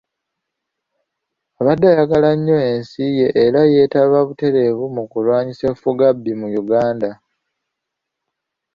Abadde 1.59 1.85
ayagala 1.89 2.29
nnyo 2.37 2.57
ensi 2.71 3.03
ye 3.17 3.27
era 3.43 3.61
yeetaba 3.73 4.17
butereevu 4.27 4.85
mu 4.95 5.03
kulwanyisa 5.11 5.63
effugabbi 5.73 6.31
mu 6.39 6.47
Uganda. 6.61 7.09